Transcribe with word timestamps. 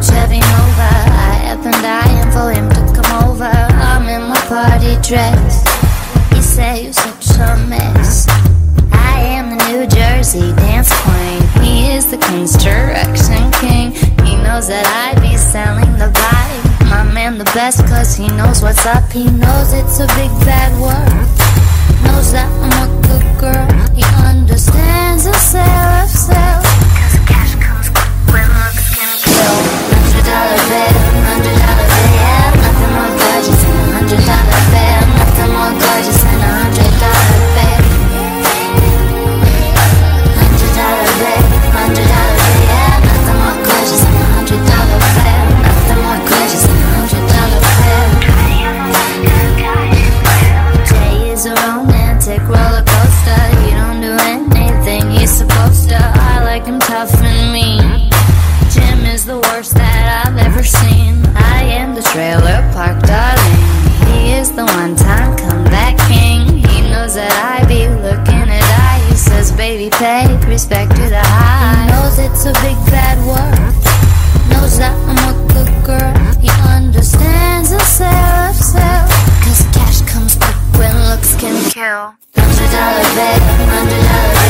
Chevy 0.00 0.40
Nova. 0.40 0.90
I 1.28 1.34
have 1.48 1.62
been 1.62 1.80
dying 1.82 2.30
for 2.32 2.52
him 2.52 2.68
to 2.70 2.82
come 2.96 3.28
over. 3.28 3.44
I'm 3.44 4.08
in 4.08 4.28
my 4.28 4.40
party 4.48 4.96
dress. 5.02 5.64
He 6.32 6.40
said 6.40 6.82
you're 6.84 6.92
such 6.92 7.36
a 7.38 7.56
mess. 7.68 8.26
I 8.92 9.20
am 9.36 9.56
the 9.56 9.64
New 9.68 9.86
Jersey 9.86 10.52
dance 10.56 10.92
queen. 11.02 11.42
He 11.62 11.92
is 11.92 12.10
the 12.10 12.18
construction 12.18 13.50
king. 13.60 13.92
He 14.24 14.36
knows 14.36 14.68
that 14.68 14.86
I 14.86 15.18
be 15.20 15.36
selling 15.36 15.92
the 15.98 16.08
vibe. 16.08 16.90
My 16.90 17.04
man 17.12 17.38
the 17.38 17.44
best 17.52 17.86
cause 17.86 18.14
he 18.14 18.28
knows 18.28 18.62
what's 18.62 18.86
up. 18.86 19.10
He 19.12 19.24
knows 19.24 19.72
it's 19.72 20.00
a 20.00 20.06
big 20.18 20.32
bad 20.46 20.72
world. 20.80 21.28
Knows 22.04 22.32
that 22.32 22.48
I'm 22.62 22.98
a 22.98 23.01
baby, 69.72 69.90
pay 69.90 70.26
respect 70.48 70.90
to 70.96 71.08
the 71.08 71.18
high. 71.18 71.84
He 71.84 71.92
knows 71.92 72.18
it's 72.18 72.44
a 72.44 72.52
big 72.60 72.76
bad 72.92 73.16
world. 73.24 73.72
Knows 74.50 74.76
that 74.78 74.92
I'm 75.08 75.16
a 75.16 75.34
good 75.48 75.72
girl. 75.84 76.12
He 76.44 76.50
understands 76.68 77.70
the 77.70 77.80
sale 77.80 78.50
of 78.50 78.56
sale. 78.56 79.08
Cause 79.40 79.64
cash 79.72 80.02
comes 80.02 80.36
quick 80.36 80.60
when 80.76 80.92
looks 81.08 81.36
can 81.40 81.56
kill. 81.70 82.12
Hundred 82.36 82.70
dollar 82.76 83.06
bill, 83.16 83.40
hundred 83.72 84.02
dollar 84.12 84.41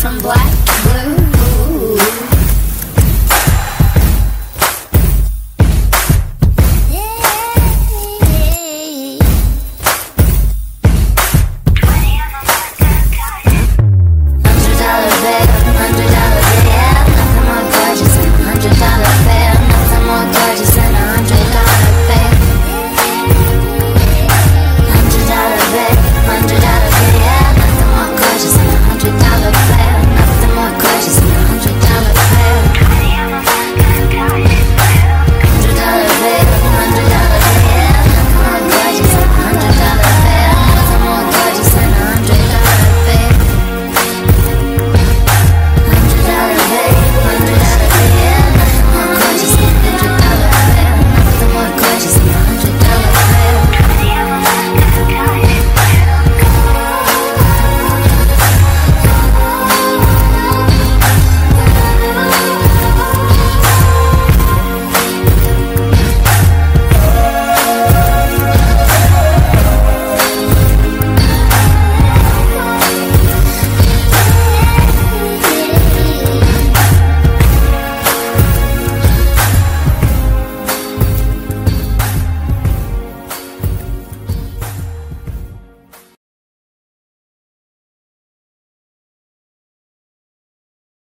from 0.00 0.18
black. 0.18 0.83